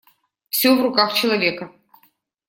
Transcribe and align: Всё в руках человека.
Всё 0.49 0.75
в 0.75 0.81
руках 0.81 1.13
человека. 1.13 1.71